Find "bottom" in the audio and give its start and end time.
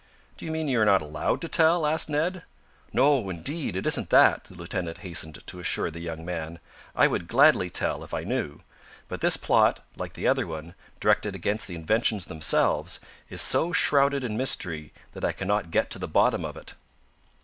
16.07-16.45